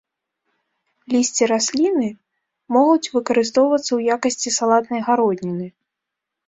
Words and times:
Лісце 1.15 1.43
расліны 1.51 2.09
могуць 2.79 3.11
выкарыстоўвацца 3.19 3.87
ў 3.97 4.19
якасці 4.19 4.49
салатнай 4.59 5.01
гародніны. 5.13 5.67